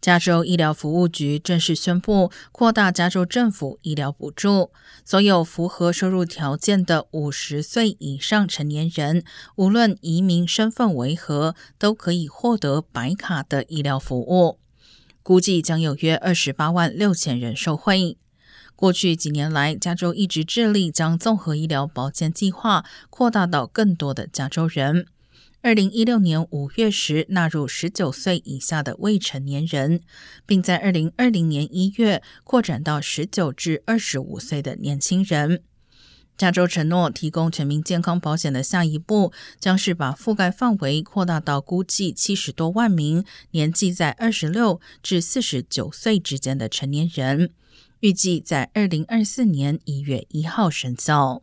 [0.00, 4.70] 加州医疗服务局正式宣布扩大加州政府医疗补助，
[5.04, 9.22] 所有符合收入条件的五十岁以上成年人，
[9.56, 14.58] 无论移民身份为何，都可以获得白卡的医疗服务。
[15.22, 18.16] 估计将有约二十八万六千人受惠。
[18.74, 25.06] 过去几年来，加州一直致力将综合医疗保健计划扩大到更多的加州人。
[25.62, 30.00] 二零一六年五月时纳入十九岁以下的未成年人，
[30.46, 35.62] 并在二零二零年一月扩展到十九至二十五岁的年轻人。
[36.38, 47.52] 加州承诺提供全民健康保险的下一步，将是把覆盖范围扩大到估计七十多万名年纪在二十六至四十九岁之间的成年人，
[48.00, 51.42] 预计在二零二四年一月一号生效。